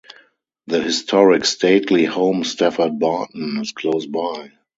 [0.65, 4.51] The historic stately home Stafford Barton is close by.